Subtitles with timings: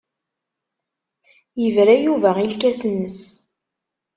[1.61, 3.19] Yebra Yuba i lkas-nnes.